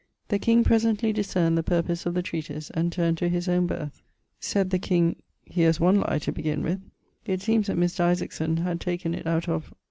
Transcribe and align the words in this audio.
The 0.29 0.39
presently 0.65 1.13
discerned 1.13 1.59
the 1.59 1.61
purpose 1.61 2.07
of 2.07 2.15
the 2.15 2.23
treatise, 2.23 2.71
and 2.71 2.91
turned 2.91 3.19
to 3.19 3.29
his 3.29 3.47
owne 3.47 3.67
birth; 3.67 4.01
sayd 4.39 4.71
the 4.71 4.79
King, 4.79 5.17
'Here's 5.45 5.79
one 5.79 5.99
lye 5.99 6.17
to 6.23 6.31
begin 6.31 6.63
with.' 6.63 6.81
It 7.27 7.43
seemes 7.43 7.67
that 7.67 7.77
Mr. 7.77 7.99
Isaacson 7.99 8.57
had 8.57 8.81
taken 8.81 9.13
it 9.13 9.27
out 9.27 9.47
of 9.47 9.71